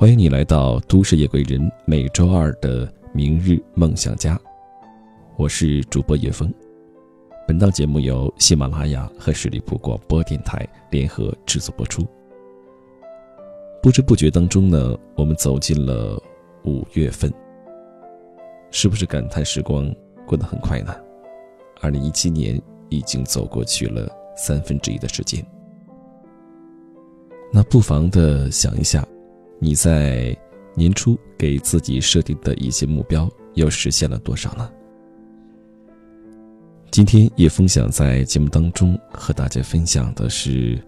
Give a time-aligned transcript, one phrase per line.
[0.00, 4.40] 欢迎你来到都市夜归人每周二的明日梦想家，
[5.36, 6.50] 我是主播叶峰。
[7.46, 12.06] 本档节目由喜马拉雅和十里铺广播电台联合制作播出。
[13.82, 16.18] 不知不觉当中呢，我们走进了
[16.64, 17.30] 五月份，
[18.70, 19.94] 是不是感叹时光
[20.26, 20.94] 过得很快呢？
[21.82, 22.58] 二零一七年
[22.88, 25.44] 已经走过去了三分之一的时间，
[27.52, 29.06] 那不妨的想一下。
[29.62, 30.34] 你在
[30.74, 34.72] 年初给自己设定的一些目标，又实现了多少呢？
[36.90, 40.82] 今天叶峰想在节目当中和大家分享的是，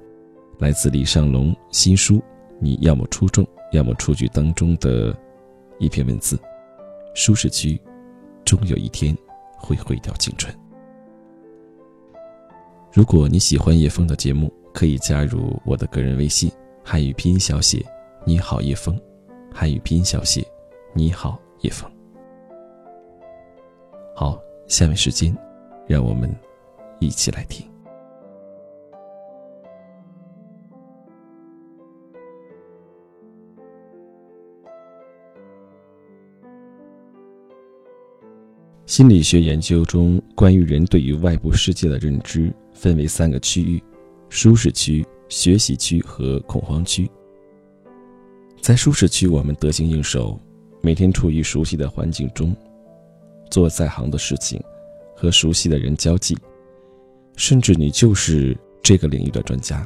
[0.58, 2.16] 来自李尚龙新书
[2.60, 5.14] 《你要么出众，要么出局》当中的
[5.78, 6.38] 一篇文字：
[7.14, 7.78] 舒适区，
[8.42, 9.14] 终有一天
[9.58, 10.52] 会毁掉青春。
[12.90, 16.50] 如果你喜欢叶峰的节目，可以加入我的个人微信，
[16.82, 17.84] 汉语拼音小写。
[18.24, 18.96] 你好，叶枫，
[19.52, 20.46] 汉语拼音小写。
[20.94, 21.90] 你好，叶枫。
[24.14, 25.36] 好，下面时间，
[25.88, 26.32] 让我们
[27.00, 27.68] 一起来听。
[38.86, 43.82] 心理学研究中，关于人对于外部世界的认知分为三个区域：
[44.28, 47.10] 舒适区、学习区和恐慌区。
[48.62, 50.38] 在舒适区，我们得心应手，
[50.82, 52.54] 每天处于熟悉的环境中，
[53.50, 54.62] 做在行的事情，
[55.16, 56.38] 和熟悉的人交际，
[57.36, 59.84] 甚至你就是这个领域的专家。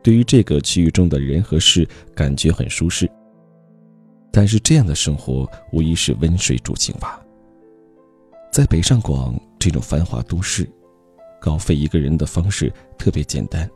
[0.00, 3.10] 对于这个区域中的人和事，感觉很舒适。
[4.30, 7.20] 但是这样的生活无疑是温水煮青蛙。
[8.52, 10.70] 在北上广这种繁华都市，
[11.40, 13.68] 稿费一个人的方式特别简单，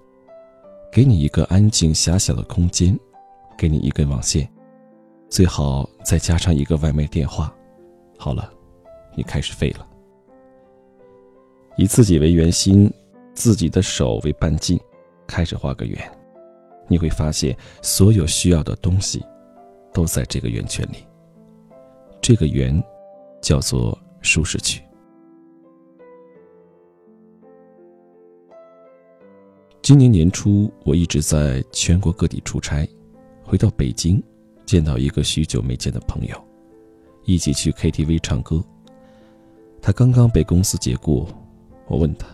[0.92, 2.97] 给你一个安静狭小的空间。
[3.61, 4.50] 给你一根网线，
[5.28, 7.54] 最好再加上一个外卖电话。
[8.16, 8.50] 好了，
[9.15, 9.87] 你开始废了。
[11.76, 12.91] 以自己为圆心，
[13.34, 14.81] 自己的手为半径，
[15.26, 15.98] 开始画个圆。
[16.88, 19.22] 你会发现，所有需要的东西
[19.92, 21.06] 都在这个圆圈里。
[22.22, 22.82] 这个圆
[23.42, 24.82] 叫做舒适区。
[29.82, 32.88] 今年年初，我一直在全国各地出差。
[33.50, 34.22] 回到北京，
[34.65, 36.41] 见到一个许久没见的朋友，
[37.25, 38.62] 一起去 KTV 唱歌。
[39.83, 41.27] 他刚刚被公司解雇，
[41.89, 42.28] 我问他，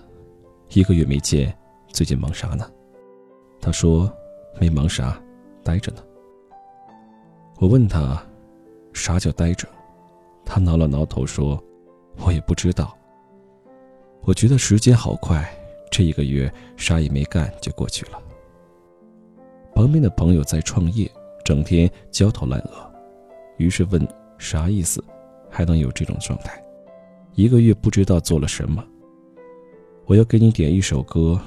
[0.75, 1.57] 一个月没见，
[1.89, 2.71] 最近忙啥呢？
[3.63, 4.13] 他说
[4.61, 5.19] 没忙啥，
[5.65, 6.03] 待着呢。
[7.61, 8.23] 我问他，
[8.93, 9.67] 啥叫待着？
[10.45, 11.59] 他挠了挠头说，
[12.19, 12.95] 我也不知道。
[14.21, 15.51] 我觉得时间好快，
[15.91, 18.23] 这一个月啥也没干就过去了。
[19.77, 21.07] 旁边的朋友在创业，
[21.45, 22.91] 整天焦头烂额，
[23.59, 25.05] 于是问：“啥意思？
[25.51, 26.59] 还能有这种状态？
[27.35, 28.83] 一个月不知道做了什么。”
[30.07, 31.39] 我要给你点一首歌，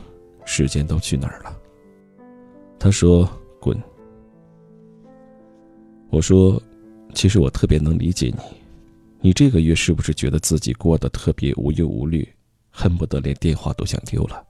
[0.45, 1.57] 时间都去哪儿了？
[2.77, 3.27] 他说
[3.59, 3.75] ：“滚。”
[6.11, 6.61] 我说
[7.15, 8.43] ：“其实我特别能理解你，
[9.21, 12.31] 你这个月是不是觉得自己过得特别无忧无虑，
[12.69, 14.45] 恨不得连电话都想丢了？”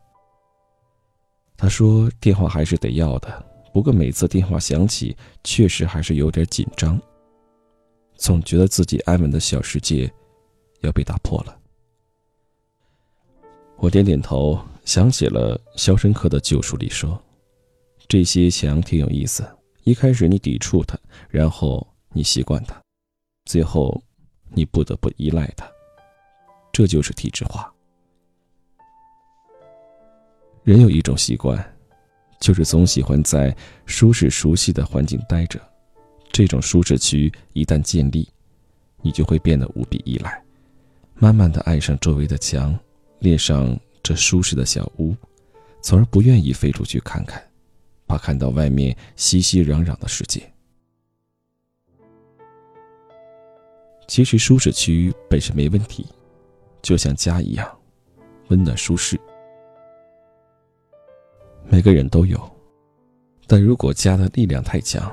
[1.56, 3.42] 他说：“电话还是得要的。”
[3.72, 7.00] 不过每次电话响起，确实还是有点紧张，
[8.16, 10.12] 总觉得自己安稳的小世界
[10.82, 11.56] 要被打破了。
[13.78, 17.22] 我点点头，想起了《肖申克的救赎》里说
[18.10, 19.48] ：“这些墙挺有意思，
[19.84, 20.98] 一开始你抵触它，
[21.30, 22.82] 然后你习惯它，
[23.46, 24.04] 最后
[24.50, 25.66] 你不得不依赖它，
[26.74, 27.72] 这就是体制化。”
[30.64, 31.79] 人有一种习惯。
[32.40, 33.56] 就是总喜欢在
[33.86, 35.60] 舒适熟悉的环境待着，
[36.32, 38.28] 这种舒适区一旦建立，
[39.02, 40.42] 你就会变得无比依赖，
[41.16, 42.78] 慢慢的爱上周围的墙，
[43.20, 45.16] 恋上这舒适的小屋，
[45.82, 47.44] 从而不愿意飞出去看看，
[48.08, 50.42] 怕看到外面熙熙攘攘的世界。
[54.08, 56.06] 其实舒适区本身没问题，
[56.82, 57.80] 就像家一样，
[58.48, 59.20] 温暖舒适。
[61.72, 62.40] 每个人都有，
[63.46, 65.12] 但如果家的力量太强，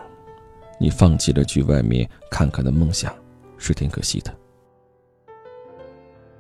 [0.81, 3.15] 你放弃了去外面看看的梦想，
[3.59, 4.35] 是挺可惜的。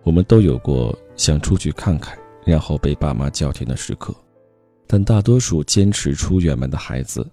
[0.02, 4.14] 我们都有过想出去看看，然后被爸妈叫停的时刻，
[4.86, 7.28] 但大多数坚持出远门的孩子，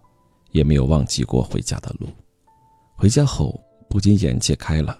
[0.51, 2.07] 也没有忘记过回家的路。
[2.97, 3.57] 回家后，
[3.89, 4.97] 不仅眼界开了，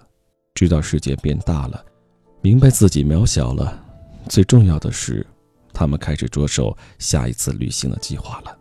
[0.54, 1.84] 知道世界变大了，
[2.40, 3.78] 明白自己渺小了，
[4.26, 5.26] 最重要的是。
[5.74, 8.56] 他们开始着手下一次旅行的计划了，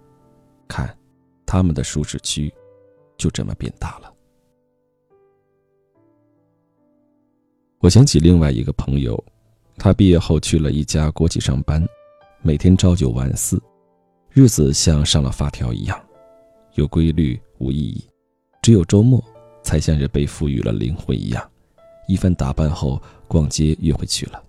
[0.67, 0.97] 看，
[1.45, 2.51] 他们的舒适区，
[3.15, 4.11] 就这么变大了。
[7.79, 9.23] 我想起另外一个朋友，
[9.77, 11.85] 他毕业后去了一家国企上班，
[12.41, 13.61] 每天朝九晚四，
[14.31, 16.03] 日子像上了发条一样，
[16.73, 18.03] 有规律无意义，
[18.61, 19.23] 只有周末
[19.61, 21.51] 才像是被赋予了灵魂一样，
[22.07, 24.43] 一番打扮后逛街约会去了。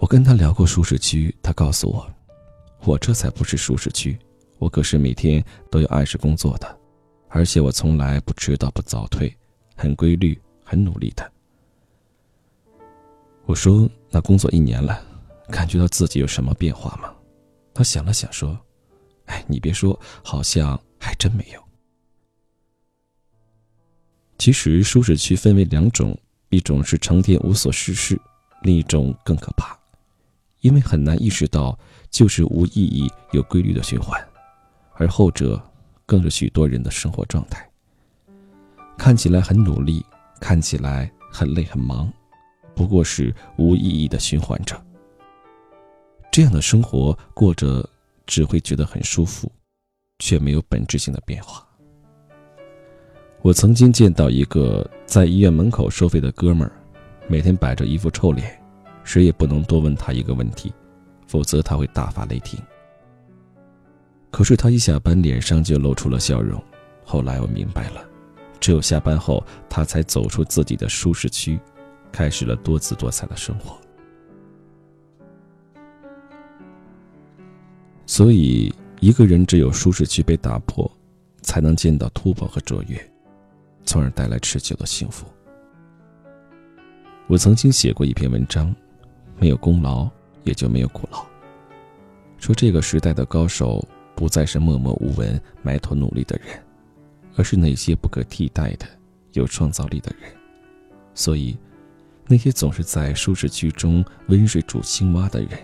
[0.00, 2.08] 我跟他聊过舒适区，他告诉我，
[2.84, 4.16] 我这才不是舒适区，
[4.58, 6.78] 我可是每天都有按时工作的，
[7.28, 9.36] 而且我从来不迟到不早退，
[9.76, 11.32] 很规律，很努力的。
[13.44, 15.02] 我说：“那工作一年了，
[15.50, 17.12] 感觉到自己有什么变化吗？”
[17.74, 18.56] 他想了想说
[19.26, 21.62] ：“哎，你别说，好像还真没有。
[24.36, 26.16] 其实舒适区分为两种，
[26.50, 28.20] 一种是成天无所事事，
[28.62, 29.77] 另一种更可怕，
[30.60, 31.78] 因为很难意识到
[32.10, 34.22] 就是无意义有规律的循环，
[34.94, 35.62] 而后者
[36.06, 37.68] 更是许多人的生活状态。
[38.96, 40.04] 看起来很努力，
[40.40, 42.12] 看起来很累很忙。”
[42.74, 44.80] 不过是无意义的循环着。
[46.30, 47.84] 这样的生活过着，
[48.24, 49.50] 只会觉得很舒服，
[50.20, 51.66] 却没有本质性的变化。
[53.42, 56.72] 我曾经见到一个在医院门口收费的哥们儿，
[57.28, 58.57] 每天摆着一副臭脸，
[59.08, 60.70] 谁也不能多问他一个问题，
[61.26, 62.60] 否则他会大发雷霆。
[64.30, 66.62] 可是他一下班，脸上就露出了笑容。
[67.06, 68.04] 后来我明白了，
[68.60, 71.58] 只有下班后，他才走出自己的舒适区。
[72.12, 73.78] 开始了多姿多彩的生活，
[78.04, 80.90] 所以一个人只有舒适区被打破，
[81.40, 83.12] 才能见到突破和卓越，
[83.84, 85.26] 从而带来持久的幸福。
[87.26, 88.74] 我曾经写过一篇文章，
[89.38, 90.08] 没有功劳
[90.44, 91.24] 也就没有苦劳。
[92.38, 96.62] 说这个时代的高手不再是默默无闻、埋头努力的人，
[97.36, 98.86] 而是那些不可替代的、
[99.32, 100.30] 有创造力的人。
[101.14, 101.56] 所以。
[102.30, 105.58] 那些总是在舒适区中温水煮青蛙的人，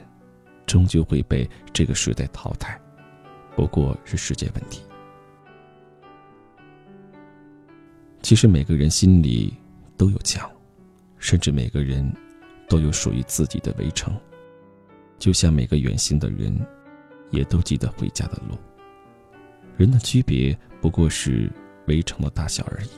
[0.64, 2.80] 终究会被这个时代淘汰，
[3.54, 4.80] 不过是时间问题。
[8.22, 9.52] 其实每个人心里
[9.98, 10.50] 都有墙，
[11.18, 12.10] 甚至每个人
[12.74, 14.12] 都有属于自己的围城，
[15.16, 16.52] 就像每个远行的人，
[17.30, 18.58] 也都记得回家的路。
[19.76, 21.48] 人的区别不过是
[21.86, 22.88] 围城的大小而已。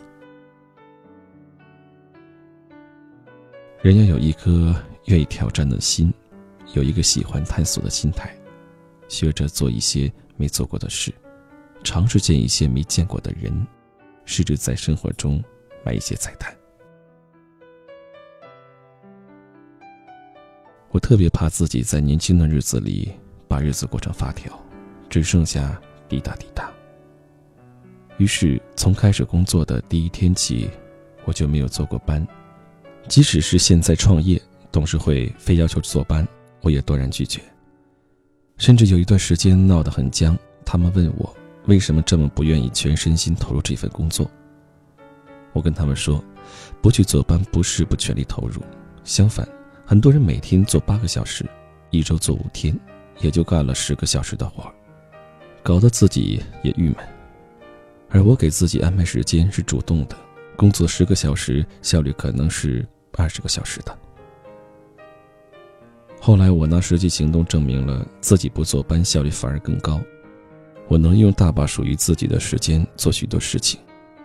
[3.83, 4.75] 人要有一颗
[5.09, 6.11] 愿意挑战的心，
[6.73, 8.35] 有一个喜欢探索的心态，
[9.09, 11.13] 学着做一些没做过的事，
[11.85, 13.53] 尝试见一些没见过的人，
[14.25, 15.45] 试着在生活中
[15.85, 16.51] 买一些彩蛋。
[20.97, 23.13] 我特别怕自己在年轻的日子里
[23.47, 24.51] 把日子过成发条，
[25.11, 25.79] 只剩下
[26.09, 26.73] 滴答滴答。
[28.17, 30.71] 于是从开始工作的第一天起，
[31.27, 32.27] 我就没有做过班。
[33.09, 34.41] 即使是现在创业，
[34.73, 36.27] 董事会非要求坐班，
[36.63, 37.43] 我也断然拒绝。
[38.57, 40.35] 甚至有一段时间闹得很僵，
[40.65, 44.31] 他们问我为什么这么不愿意全身心投入这份工作。
[45.53, 46.25] 我跟他们说，
[46.81, 48.63] 不去坐班不是不全力投入，
[49.05, 49.47] 相反，
[49.89, 51.47] 很多人每天做八个小时，
[51.91, 52.77] 一周做五天，
[53.21, 54.69] 也就干了十个小时的活，
[55.63, 56.97] 搞得自己也郁闷。
[58.11, 60.17] 而我给自己安排时间是主动的，
[60.57, 62.87] 工作十个小时，效率可能是。
[63.19, 63.99] 二十个小时的。
[66.21, 69.99] 后来我拿实际行动证明了自己不坐班效率反而更高，
[70.87, 73.81] 我能用大把属于自己的时间做许多事情，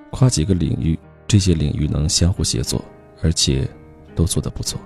[0.10, 2.84] 跨几个领域，这些领域能相互协作，
[3.22, 3.66] 而且
[4.14, 4.78] 都做得不错。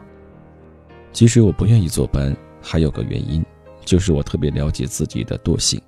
[1.15, 3.41] 其实我不愿意坐班，还有个原因，
[3.86, 5.81] 就是我特别了解自己的惰性。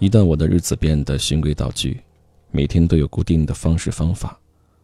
[0.00, 2.02] 一旦我的日子变得循规蹈矩，
[2.50, 4.36] 每天都有固定的方式方法，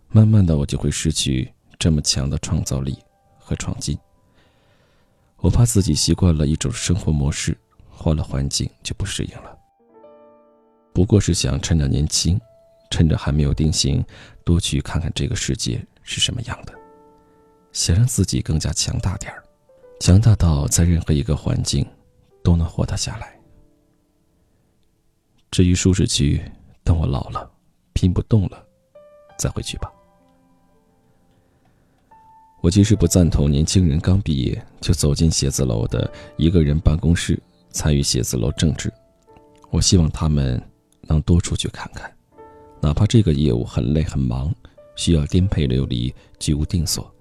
[0.08, 1.52] 慢慢的我就会失去。
[1.80, 2.96] 这么强的创造力
[3.38, 3.98] 和创新，
[5.38, 9.58] 我怕自己习惯了一种生活模式，换了环境就不适应了。
[10.92, 12.40] 不过是想趁着年轻，
[12.90, 14.04] 趁着还没有定型，
[14.44, 16.74] 多去看看这个世界是什么样的，
[17.72, 19.42] 想让自己更加强大点儿，
[20.00, 21.86] 强大到在任何一个环境
[22.42, 23.38] 都能活得下来。
[25.50, 26.40] 至于舒适区，
[26.84, 27.50] 等我老了，
[27.92, 28.64] 拼不动了，
[29.38, 29.90] 再回去吧。
[32.62, 38.92] 我其实不赞同年轻人刚毕业就走进写字楼的一个人办公室参与写字楼政治。
[39.70, 40.62] 我希望他们
[41.02, 42.12] 能多出去看看，
[42.80, 44.54] 哪怕这个业务很累很忙，
[44.94, 47.12] 需要颠沛流离、居无定所，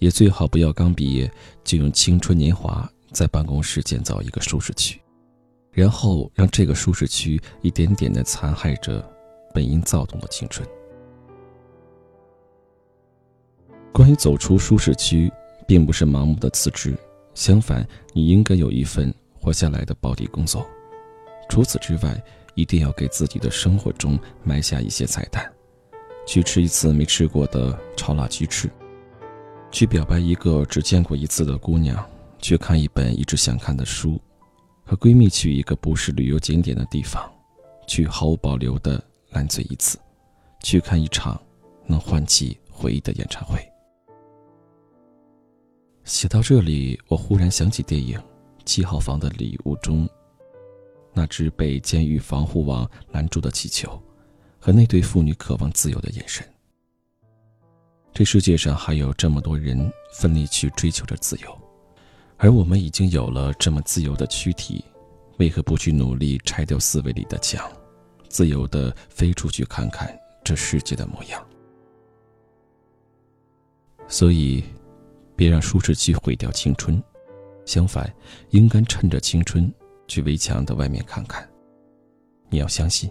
[0.00, 1.30] 也最好不要刚毕业
[1.62, 5.00] 就用青春年华在办公室建造一个舒适区，
[5.72, 9.06] 然后让这个舒适区一点点的残害着
[9.54, 10.66] 本应躁动的青春。
[13.92, 15.30] 关于走出舒适区，
[15.66, 16.96] 并不是盲目的辞职，
[17.34, 20.66] 相反，你应该有一份活下来的保底工作。
[21.50, 22.22] 除此之外，
[22.54, 25.52] 一定要给自己的生活中埋下一些彩蛋，
[26.26, 28.70] 去吃一次没吃过的炒辣鸡翅，
[29.70, 32.04] 去表白一个只见过一次的姑娘，
[32.38, 34.20] 去看一本一直想看的书，
[34.84, 37.30] 和闺蜜去一个不是旅游景点的地方，
[37.86, 39.98] 去毫无保留的烂醉一次，
[40.62, 41.40] 去看一场
[41.86, 43.60] 能唤起回忆的演唱会。
[46.04, 48.18] 写到这里，我忽然想起电影
[48.64, 50.08] 《七号房的礼物》中。
[51.12, 54.00] 那只被监狱防护网拦住的气球，
[54.60, 56.46] 和那对父女渴望自由的眼神。
[58.12, 61.58] 这世界上还有这么多人奋力去追求着自由，
[62.36, 64.84] 而我们已经有了这么自由的躯体，
[65.38, 67.70] 为何不去努力拆掉思维里的墙，
[68.28, 70.14] 自由的飞出去看看
[70.44, 71.44] 这世界的模样？
[74.08, 74.64] 所以，
[75.36, 77.02] 别让舒适区毁掉青春，
[77.64, 78.12] 相反，
[78.50, 79.72] 应该趁着青春。
[80.08, 81.48] 去围墙的外面看看。
[82.48, 83.08] 你要相信，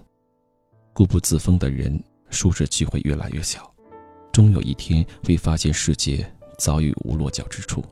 [0.91, 1.98] 固步自封的人，
[2.29, 3.68] 舒适区会越来越小，
[4.31, 6.25] 终有一天会发现世界
[6.57, 7.83] 早已无落脚之处。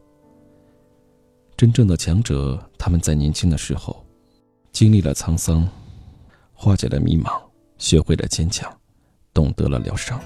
[1.55, 4.05] 真正的强者，他们在年轻的时候，
[4.71, 5.67] 经历了沧桑，
[6.53, 7.41] 化解了迷茫，
[7.77, 8.71] 学会了坚强，
[9.33, 10.19] 懂得了疗伤。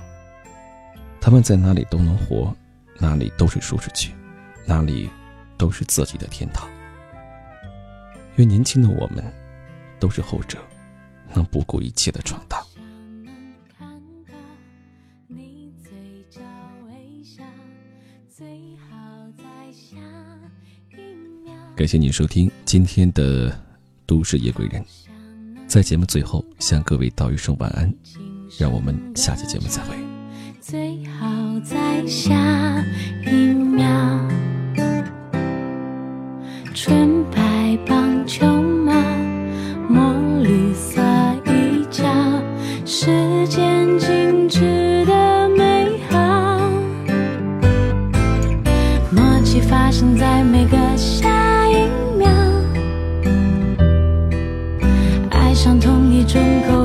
[1.22, 2.54] 他们在哪里都能活，
[3.00, 4.14] 哪里都是舒适区，
[4.66, 5.10] 哪里
[5.58, 6.70] 都是自己的天堂。
[8.36, 9.24] 愿年轻的我们，
[10.00, 10.58] 都是后者，
[11.34, 12.60] 能不顾一切的闯荡。
[21.82, 23.50] 感谢您收听今天的
[24.06, 24.80] 《都市夜归人》，
[25.66, 27.92] 在节目最后向各位道一声晚安，
[28.60, 29.96] 让我们下期节目再会。
[30.60, 32.86] 最好在下
[33.26, 34.30] 一秒，
[55.64, 56.81] 像同一种口。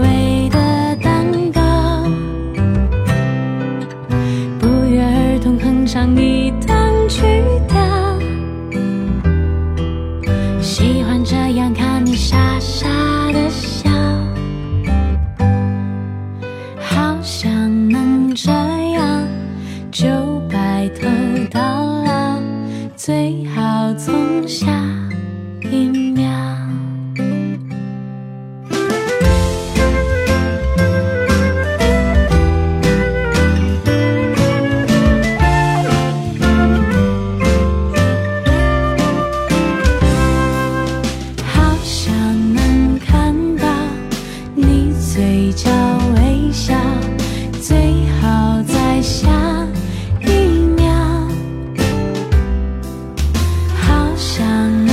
[54.37, 54.86] 想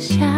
[0.00, 0.29] 下。